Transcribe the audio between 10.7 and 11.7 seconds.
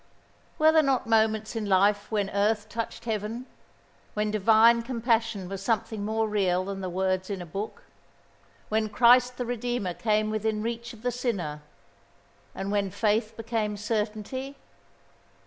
of the sinner,